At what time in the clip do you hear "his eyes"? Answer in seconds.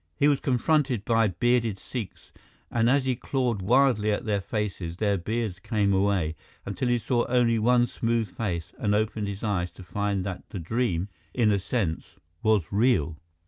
9.27-9.69